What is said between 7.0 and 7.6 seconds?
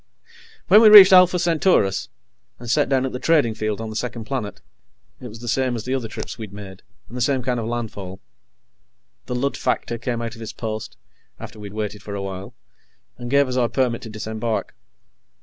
and the same kind